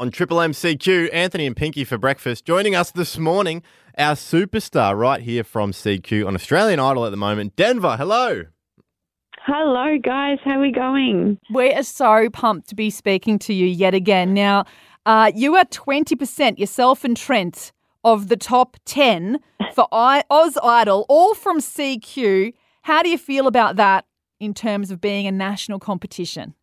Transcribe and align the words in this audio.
on 0.00 0.10
Triple 0.10 0.38
MCQ. 0.38 1.10
Anthony 1.12 1.46
and 1.46 1.56
Pinky 1.56 1.84
for 1.84 1.98
breakfast. 1.98 2.44
Joining 2.44 2.74
us 2.74 2.90
this 2.90 3.18
morning, 3.18 3.62
our 3.96 4.14
superstar 4.14 4.96
right 4.96 5.20
here 5.20 5.44
from 5.44 5.72
CQ 5.72 6.26
on 6.26 6.34
Australian 6.34 6.78
Idol 6.80 7.04
at 7.04 7.10
the 7.10 7.16
moment, 7.16 7.56
Denvah. 7.56 7.96
Hello. 7.96 8.44
Hello, 9.44 9.96
guys. 10.02 10.38
How 10.44 10.58
are 10.58 10.60
we 10.60 10.70
going? 10.72 11.38
We 11.52 11.72
are 11.72 11.82
so 11.82 12.28
pumped 12.30 12.68
to 12.68 12.74
be 12.74 12.90
speaking 12.90 13.38
to 13.40 13.54
you 13.54 13.66
yet 13.66 13.94
again. 13.94 14.34
Now, 14.34 14.64
uh, 15.06 15.32
you 15.34 15.56
are 15.56 15.64
20%, 15.64 16.58
yourself 16.58 17.02
and 17.02 17.16
Trent, 17.16 17.72
of 18.04 18.28
the 18.28 18.36
top 18.36 18.76
10 18.84 19.38
for 19.74 19.88
I- 19.90 20.24
Oz 20.30 20.58
Idol, 20.62 21.06
all 21.08 21.34
from 21.34 21.60
CQ. 21.60 22.52
How 22.82 23.02
do 23.02 23.08
you 23.08 23.18
feel 23.18 23.46
about 23.46 23.76
that 23.76 24.04
in 24.38 24.54
terms 24.54 24.90
of 24.90 25.00
being 25.00 25.26
a 25.26 25.32
national 25.32 25.78
competition? 25.78 26.54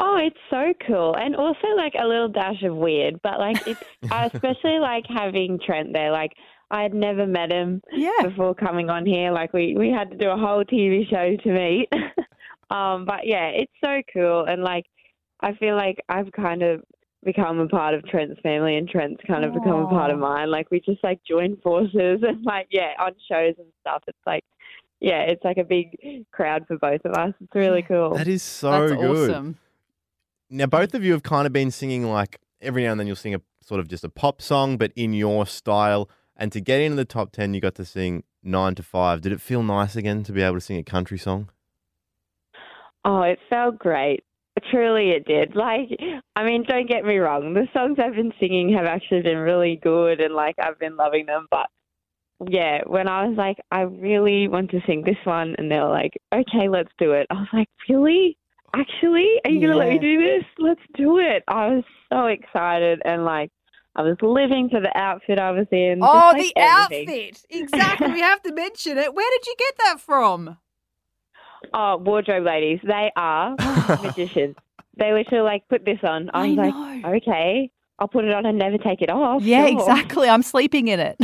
Oh, 0.00 0.16
it's 0.16 0.36
so 0.48 0.72
cool. 0.86 1.16
And 1.16 1.34
also, 1.34 1.66
like, 1.76 1.94
a 2.00 2.06
little 2.06 2.28
dash 2.28 2.62
of 2.62 2.76
weird. 2.76 3.20
But, 3.22 3.38
like, 3.40 3.66
it's 3.66 3.82
I 4.12 4.26
especially 4.26 4.78
like 4.78 5.04
having 5.08 5.58
Trent 5.64 5.92
there. 5.92 6.12
Like, 6.12 6.32
I 6.70 6.82
had 6.82 6.94
never 6.94 7.26
met 7.26 7.50
him 7.50 7.82
Yeah. 7.92 8.10
before 8.22 8.54
coming 8.54 8.90
on 8.90 9.04
here. 9.06 9.32
Like, 9.32 9.52
we, 9.52 9.74
we 9.76 9.90
had 9.90 10.10
to 10.10 10.16
do 10.16 10.28
a 10.30 10.36
whole 10.36 10.64
TV 10.64 11.08
show 11.08 11.36
to 11.42 11.48
meet. 11.52 11.88
um, 12.70 13.06
but, 13.06 13.26
yeah, 13.26 13.48
it's 13.48 13.72
so 13.82 14.00
cool. 14.12 14.44
And, 14.44 14.62
like, 14.62 14.84
I 15.40 15.54
feel 15.54 15.74
like 15.74 15.98
I've 16.08 16.30
kind 16.32 16.62
of 16.62 16.82
become 17.24 17.58
a 17.58 17.66
part 17.68 17.94
of 17.94 18.06
Trent's 18.06 18.38
family 18.42 18.76
and 18.76 18.88
Trent's 18.88 19.20
kind 19.26 19.44
of 19.44 19.52
become 19.52 19.80
a 19.80 19.88
part 19.88 20.12
of 20.12 20.18
mine. 20.20 20.50
Like, 20.50 20.70
we 20.70 20.78
just, 20.80 21.02
like, 21.02 21.20
join 21.28 21.56
forces 21.56 22.20
and, 22.22 22.44
like, 22.44 22.68
yeah, 22.70 22.92
on 23.00 23.12
shows 23.28 23.54
and 23.58 23.66
stuff. 23.80 24.04
It's 24.06 24.16
like, 24.26 24.44
yeah, 25.00 25.22
it's 25.22 25.42
like 25.44 25.58
a 25.58 25.64
big 25.64 25.96
crowd 26.32 26.66
for 26.68 26.76
both 26.78 27.00
of 27.04 27.12
us. 27.14 27.32
It's 27.40 27.54
really 27.54 27.82
cool. 27.82 28.14
That 28.14 28.28
is 28.28 28.42
so 28.42 28.88
That's 28.88 29.00
good. 29.00 29.30
awesome. 29.30 29.58
Now, 30.50 30.66
both 30.66 30.94
of 30.94 31.04
you 31.04 31.12
have 31.12 31.22
kind 31.22 31.46
of 31.46 31.52
been 31.52 31.70
singing 31.70 32.04
like 32.04 32.40
every 32.60 32.84
now 32.84 32.92
and 32.92 33.00
then 33.00 33.06
you'll 33.06 33.16
sing 33.16 33.34
a 33.34 33.40
sort 33.62 33.80
of 33.80 33.88
just 33.88 34.04
a 34.04 34.08
pop 34.08 34.40
song, 34.40 34.76
but 34.76 34.92
in 34.96 35.12
your 35.12 35.46
style. 35.46 36.08
And 36.36 36.52
to 36.52 36.60
get 36.60 36.80
into 36.80 36.96
the 36.96 37.04
top 37.04 37.32
10, 37.32 37.54
you 37.54 37.60
got 37.60 37.74
to 37.76 37.84
sing 37.84 38.24
nine 38.42 38.74
to 38.76 38.82
five. 38.82 39.20
Did 39.20 39.32
it 39.32 39.40
feel 39.40 39.62
nice 39.62 39.96
again 39.96 40.22
to 40.24 40.32
be 40.32 40.42
able 40.42 40.54
to 40.54 40.60
sing 40.60 40.78
a 40.78 40.84
country 40.84 41.18
song? 41.18 41.50
Oh, 43.04 43.22
it 43.22 43.38
felt 43.50 43.78
great. 43.78 44.24
Truly, 44.70 45.10
it 45.10 45.24
did. 45.24 45.54
Like, 45.54 45.88
I 46.34 46.44
mean, 46.44 46.64
don't 46.66 46.88
get 46.88 47.04
me 47.04 47.18
wrong. 47.18 47.54
The 47.54 47.68
songs 47.72 47.98
I've 48.02 48.14
been 48.14 48.32
singing 48.40 48.72
have 48.74 48.86
actually 48.86 49.22
been 49.22 49.38
really 49.38 49.76
good, 49.82 50.20
and 50.20 50.34
like 50.34 50.56
I've 50.58 50.78
been 50.78 50.96
loving 50.96 51.26
them. 51.26 51.46
But 51.50 51.66
yeah, 52.48 52.80
when 52.86 53.06
I 53.06 53.26
was 53.26 53.36
like, 53.36 53.58
I 53.70 53.82
really 53.82 54.48
want 54.48 54.70
to 54.72 54.80
sing 54.86 55.04
this 55.04 55.16
one, 55.24 55.54
and 55.58 55.70
they 55.70 55.76
were 55.76 55.90
like, 55.90 56.20
okay, 56.34 56.68
let's 56.68 56.90
do 56.98 57.12
it. 57.12 57.26
I 57.30 57.34
was 57.34 57.48
like, 57.52 57.68
really? 57.88 58.36
Actually, 58.74 59.26
are 59.44 59.50
you 59.50 59.60
gonna 59.60 59.76
let 59.78 59.88
me 59.88 59.98
do 59.98 60.18
this? 60.20 60.44
Let's 60.58 60.80
do 60.94 61.18
it. 61.18 61.42
I 61.48 61.68
was 61.68 61.84
so 62.12 62.26
excited, 62.26 63.00
and 63.04 63.24
like, 63.24 63.50
I 63.96 64.02
was 64.02 64.16
living 64.22 64.68
for 64.70 64.80
the 64.80 64.92
outfit 64.96 65.38
I 65.38 65.50
was 65.52 65.66
in. 65.72 66.00
Oh, 66.02 66.30
like, 66.34 66.42
the 66.42 66.52
everything. 66.56 67.28
outfit. 67.30 67.46
Exactly. 67.50 68.12
we 68.12 68.20
have 68.20 68.42
to 68.42 68.52
mention 68.52 68.98
it. 68.98 69.14
Where 69.14 69.30
did 69.38 69.46
you 69.46 69.54
get 69.58 69.74
that 69.84 70.00
from? 70.00 70.58
Oh, 71.74 71.96
wardrobe 71.96 72.44
ladies, 72.44 72.78
they 72.84 73.10
are 73.16 73.56
magicians. 74.02 74.54
They 74.96 75.12
literally 75.12 75.44
like 75.44 75.66
put 75.68 75.84
this 75.84 75.98
on. 76.02 76.30
I 76.34 76.44
I 76.44 76.46
was 76.48 76.56
like, 76.56 76.74
know. 76.74 77.02
okay, 77.16 77.70
I'll 77.98 78.08
put 78.08 78.24
it 78.24 78.32
on 78.34 78.46
and 78.46 78.58
never 78.58 78.78
take 78.78 79.00
it 79.02 79.10
off. 79.10 79.42
Yeah, 79.42 79.66
sure. 79.66 79.78
exactly. 79.80 80.28
I'm 80.28 80.42
sleeping 80.42 80.88
in 80.88 81.00
it. 81.00 81.16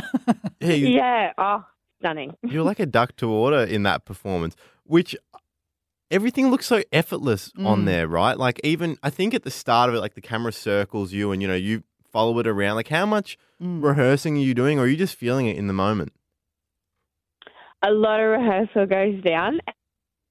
Yeah, 0.60 0.72
you, 0.72 0.86
Yeah. 0.88 1.32
Oh, 1.38 1.64
stunning. 2.00 2.34
you're 2.42 2.64
like 2.64 2.80
a 2.80 2.86
duck 2.86 3.14
to 3.16 3.28
water 3.28 3.62
in 3.64 3.82
that 3.84 4.04
performance, 4.06 4.56
which 4.84 5.14
everything 6.14 6.50
looks 6.50 6.66
so 6.66 6.82
effortless 6.92 7.52
on 7.58 7.82
Mm. 7.82 7.86
there, 7.86 8.08
right? 8.08 8.38
Like 8.38 8.60
even 8.64 8.96
I 9.02 9.10
think 9.10 9.34
at 9.34 9.42
the 9.42 9.50
start 9.50 9.90
of 9.90 9.94
it, 9.96 10.00
like 10.00 10.14
the 10.14 10.20
camera 10.22 10.52
circles 10.52 11.12
you 11.12 11.32
and 11.32 11.42
you 11.42 11.48
know 11.48 11.54
you 11.54 11.82
follow 12.10 12.38
it 12.38 12.46
around. 12.46 12.76
Like 12.76 12.88
how 12.88 13.04
much 13.04 13.36
Mm. 13.62 13.82
rehearsing 13.82 14.36
are 14.36 14.40
you 14.40 14.54
doing, 14.54 14.78
or 14.78 14.82
are 14.84 14.86
you 14.86 14.96
just 14.96 15.16
feeling 15.16 15.46
it 15.46 15.56
in 15.56 15.66
the 15.66 15.72
moment? 15.74 16.12
A 17.82 17.90
lot 17.90 18.20
of 18.20 18.30
rehearsal 18.30 18.86
goes 18.86 19.22
down 19.22 19.60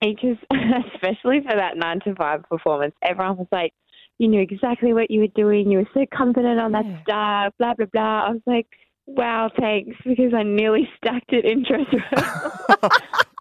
because, 0.01 0.37
especially 0.95 1.41
for 1.41 1.55
that 1.55 1.77
nine 1.77 1.99
to 2.01 2.15
five 2.15 2.43
performance, 2.49 2.95
everyone 3.03 3.37
was 3.37 3.47
like, 3.51 3.73
you 4.19 4.27
knew 4.27 4.41
exactly 4.41 4.93
what 4.93 5.11
you 5.11 5.19
were 5.21 5.27
doing. 5.35 5.69
You 5.71 5.79
were 5.79 5.89
so 5.93 6.05
confident 6.13 6.59
on 6.59 6.71
that 6.71 6.85
Yeah. 6.85 7.01
star. 7.03 7.51
Blah 7.59 7.73
blah 7.75 7.85
blah. 7.93 8.27
I 8.27 8.29
was 8.31 8.41
like, 8.47 8.67
wow, 9.05 9.49
thanks, 9.59 9.95
because 10.05 10.33
I 10.33 10.43
nearly 10.43 10.87
stacked 10.97 11.31
it 11.33 11.45
in 11.45 11.63
dress 11.63 11.85
rehearsal. 11.91 12.89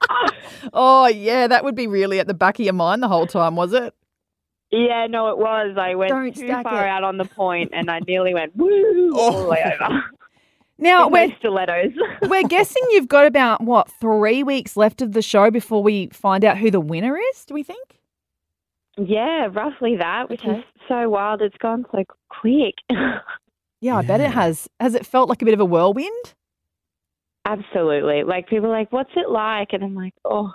Oh, 0.73 1.07
yeah, 1.07 1.47
that 1.47 1.65
would 1.65 1.75
be 1.75 1.87
really 1.87 2.19
at 2.19 2.27
the 2.27 2.35
back 2.35 2.59
of 2.59 2.65
your 2.65 2.73
mind 2.75 3.03
the 3.03 3.09
whole 3.09 3.27
time, 3.27 3.57
was 3.57 3.73
it? 3.73 3.95
Yeah, 4.71 5.07
no, 5.09 5.29
it 5.29 5.37
was. 5.39 5.77
I 5.79 5.95
went 5.95 6.09
Don't 6.11 6.35
too 6.35 6.49
far 6.63 6.87
it. 6.87 6.89
out 6.89 7.05
on 7.05 7.19
the 7.19 7.27
point, 7.27 7.71
and 7.75 7.91
I 7.91 8.01
nearly 8.07 8.33
went 8.33 8.57
woo 8.57 9.13
all 9.15 9.33
the 9.33 9.39
oh. 9.47 9.51
way 9.51 9.77
over. 9.81 10.03
Now, 10.79 11.09
With 11.09 11.31
we're, 11.31 11.37
stilettos. 11.39 11.93
we're 12.23 12.49
guessing 12.49 12.83
you've 12.91 13.07
got 13.07 13.27
about, 13.27 13.63
what, 13.63 13.91
three 14.01 14.43
weeks 14.43 14.77
left 14.77 15.03
of 15.03 15.13
the 15.13 15.23
show 15.23 15.51
before 15.51 15.83
we 15.83 16.09
find 16.09 16.45
out 16.45 16.59
who 16.59 16.71
the 16.71 16.81
winner 16.81 17.17
is, 17.17 17.45
do 17.45 17.55
we 17.55 17.63
think? 17.63 18.01
yeah, 18.99 19.49
roughly 19.53 19.97
that, 19.97 20.29
which 20.29 20.45
Okay. 20.45 20.59
is 20.59 20.65
so 20.89 21.09
wild. 21.09 21.41
It's 21.41 21.57
gone 21.59 21.85
so 21.93 22.05
quick. 22.29 22.75
Yeah, 23.81 23.97
I 23.97 24.03
bet 24.03 24.21
it 24.21 24.31
has. 24.31 24.69
Has 24.79 24.95
it 24.95 25.05
felt 25.05 25.29
like 25.29 25.43
a 25.43 25.45
bit 25.45 25.55
of 25.55 25.59
a 25.59 25.65
whirlwind? 25.65 26.35
Absolutely. 27.45 28.23
Like 28.23 28.49
people 28.49 28.67
are 28.69 28.79
like, 28.79 28.93
"What's 28.93 29.11
it 29.17 29.29
like?" 29.29 29.73
And 29.73 29.83
I'm 29.83 29.97
like, 29.97 30.15
"Oh, 30.25 30.53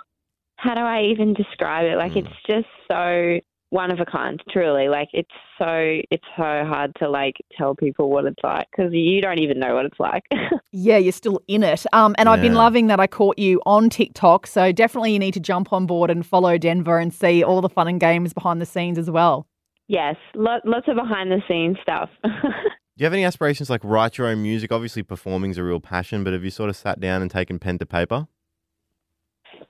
how 0.58 0.74
do 0.74 0.80
I 0.82 1.02
even 1.04 1.32
describe 1.34 1.86
it?" 1.86 1.96
Like 1.96 2.12
Mm. 2.12 2.26
it's 2.26 2.36
just 2.46 2.68
so 2.90 3.40
one 3.70 3.90
of 3.90 4.00
a 4.00 4.04
kind. 4.06 4.42
Truly, 4.50 4.88
like 4.88 5.08
it's 5.12 5.28
so 5.58 6.00
it's 6.10 6.24
so 6.36 6.64
hard 6.64 6.92
to 7.00 7.08
like 7.08 7.34
tell 7.56 7.74
people 7.74 8.08
what 8.10 8.24
it's 8.24 8.42
like 8.42 8.66
because 8.70 8.92
you 8.92 9.20
don't 9.20 9.40
even 9.40 9.58
know 9.58 9.74
what 9.74 9.84
it's 9.86 10.00
like. 10.00 10.24
Yeah, 10.70 10.98
you're 10.98 11.12
still 11.12 11.40
in 11.48 11.62
it. 11.62 11.86
Um, 11.94 12.14
and 12.18 12.28
I've 12.28 12.42
been 12.42 12.52
loving 12.54 12.88
that 12.88 13.00
I 13.00 13.06
caught 13.06 13.38
you 13.38 13.58
on 13.64 13.88
TikTok. 13.88 14.46
So 14.46 14.70
definitely 14.70 15.12
you 15.12 15.18
need 15.18 15.32
to 15.32 15.40
jump 15.40 15.72
on 15.72 15.86
board 15.86 16.10
and 16.10 16.24
follow 16.24 16.58
Denvah 16.58 17.00
and 17.00 17.12
see 17.12 17.42
all 17.42 17.62
the 17.62 17.70
fun 17.70 17.88
and 17.88 17.98
games 17.98 18.34
behind 18.34 18.60
the 18.60 18.66
scenes 18.66 18.98
as 18.98 19.10
well. 19.10 19.46
yes, 19.88 20.16
lot, 20.34 20.60
lots 20.66 20.86
of 20.86 20.96
behind 20.96 21.30
the 21.32 21.40
scenes 21.48 21.78
stuff. 21.82 22.10
Do 22.22 22.30
you 22.98 23.04
have 23.06 23.14
any 23.14 23.24
aspirations 23.24 23.70
like 23.70 23.80
write 23.82 24.18
your 24.18 24.26
own 24.26 24.42
music? 24.42 24.70
Obviously, 24.70 25.02
performing's 25.02 25.56
a 25.56 25.64
real 25.64 25.80
passion, 25.80 26.22
but 26.22 26.34
have 26.34 26.44
you 26.44 26.50
sort 26.50 26.68
of 26.68 26.76
sat 26.76 27.00
down 27.00 27.22
and 27.22 27.30
taken 27.30 27.58
pen 27.58 27.78
to 27.78 27.86
paper? 27.86 28.28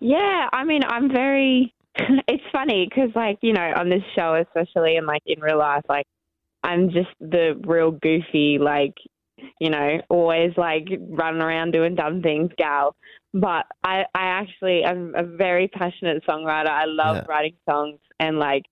Yeah, 0.01 0.49
I 0.53 0.65
mean, 0.65 0.83
I'm 0.87 1.11
very. 1.11 1.75
It's 2.29 2.45
funny 2.53 2.87
because, 2.89 3.11
like, 3.17 3.39
you 3.43 3.53
know, 3.53 3.73
on 3.77 3.89
this 3.89 4.03
show, 4.17 4.35
especially, 4.35 4.97
and 4.97 5.07
like 5.07 5.23
in 5.27 5.41
real 5.41 5.59
life, 5.59 5.83
like, 5.89 6.07
I'm 6.63 6.91
just 6.91 7.09
the 7.21 7.61
real 7.67 7.91
goofy, 7.93 8.59
like, 8.61 8.95
you 9.61 9.71
know, 9.71 10.01
always 10.09 10.53
like 10.57 10.87
running 11.11 11.43
around 11.43 11.73
doing 11.73 11.95
dumb 11.97 12.23
things, 12.23 12.51
gal. 12.59 12.95
But 13.35 13.67
I, 13.85 14.05
I 14.15 14.25
actually, 14.41 14.83
am 14.85 15.15
a 15.17 15.25
very 15.25 15.69
passionate 15.69 16.25
songwriter. 16.27 16.69
I 16.69 16.85
love 16.87 17.17
Yeah. 17.17 17.25
writing 17.29 17.57
songs, 17.69 17.99
and 18.21 18.39
like, 18.39 18.65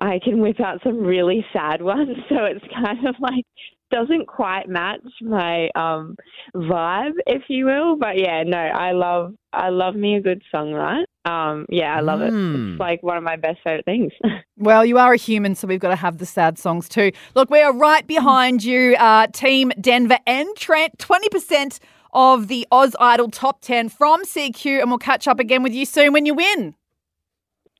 I 0.00 0.20
can 0.22 0.40
whip 0.40 0.60
out 0.60 0.80
some 0.84 0.98
really 0.98 1.44
sad 1.52 1.82
ones. 1.94 2.16
So 2.28 2.44
it's 2.44 2.64
kind 2.74 3.06
of 3.06 3.16
like 3.20 3.44
doesn't 3.90 4.26
quite 4.26 4.68
match 4.68 5.00
my 5.20 5.68
um 5.74 6.16
vibe, 6.54 7.14
if 7.26 7.42
you 7.48 7.66
will. 7.66 7.96
But 7.96 8.18
yeah, 8.18 8.42
no, 8.44 8.58
I 8.58 8.92
love 8.92 9.34
I 9.52 9.70
love 9.70 9.94
me 9.94 10.16
a 10.16 10.20
good 10.20 10.42
song, 10.50 10.72
right? 10.72 11.06
Um, 11.24 11.66
yeah, 11.68 11.94
I 11.96 12.00
love 12.00 12.22
it. 12.22 12.30
Hmm. 12.30 12.72
It's 12.72 12.80
like 12.80 13.02
one 13.02 13.16
of 13.16 13.22
my 13.22 13.36
best 13.36 13.58
favorite 13.64 13.84
things. 13.84 14.12
Well, 14.60 14.84
you 14.84 14.98
are 14.98 15.12
a 15.12 15.16
human, 15.16 15.54
so 15.54 15.68
we've 15.68 15.78
got 15.78 15.90
to 15.90 15.96
have 15.96 16.18
the 16.18 16.26
sad 16.26 16.58
songs 16.58 16.88
too. 16.88 17.12
Look, 17.36 17.48
we 17.48 17.60
are 17.60 17.72
right 17.72 18.04
behind 18.04 18.64
you, 18.64 18.96
uh, 18.96 19.28
Team 19.28 19.70
Denvah 19.80 20.18
and 20.26 20.48
Trent. 20.56 20.98
20% 20.98 21.78
of 22.12 22.48
the 22.48 22.66
Oz 22.72 22.96
Idol 22.98 23.30
top 23.30 23.60
10 23.60 23.88
from 23.88 24.24
CQ, 24.24 24.80
and 24.80 24.90
we'll 24.90 24.98
catch 24.98 25.28
up 25.28 25.38
again 25.38 25.62
with 25.62 25.72
you 25.72 25.86
soon 25.86 26.12
when 26.12 26.26
you 26.26 26.34
win. 26.34 26.74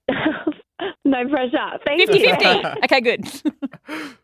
no 1.04 1.28
pressure. 1.28 1.78
Thank 1.84 2.06
50 2.06 2.18
you. 2.18 2.28
50. 2.30 2.44
Okay, 2.84 3.00
good. 3.00 4.14